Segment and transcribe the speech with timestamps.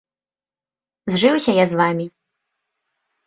[1.15, 2.05] Зжыўся я з вамі.